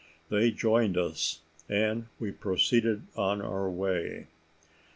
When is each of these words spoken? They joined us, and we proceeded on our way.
They 0.29 0.49
joined 0.49 0.97
us, 0.97 1.41
and 1.69 2.07
we 2.19 2.31
proceeded 2.31 3.03
on 3.15 3.39
our 3.39 3.69
way. 3.69 4.25